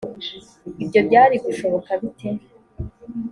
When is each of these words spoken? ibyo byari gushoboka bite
ibyo 0.83 1.01
byari 1.07 1.35
gushoboka 1.45 1.89
bite 2.01 2.29